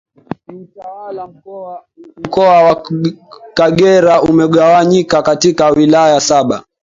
Kiutawala 0.45 1.27
Mkoa 2.17 2.63
wa 2.63 2.87
Kagera 3.53 4.21
umegawanyika 4.21 5.21
katika 5.21 5.69
Wilaya 5.69 6.19
Saba 6.21 6.63